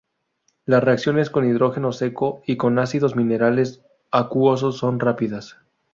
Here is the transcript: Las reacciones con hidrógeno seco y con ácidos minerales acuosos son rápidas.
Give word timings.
Las 0.65 0.83
reacciones 0.83 1.29
con 1.29 1.47
hidrógeno 1.47 1.91
seco 1.91 2.41
y 2.47 2.57
con 2.57 2.79
ácidos 2.79 3.15
minerales 3.15 3.83
acuosos 4.09 4.77
son 4.79 4.99
rápidas. 4.99 5.57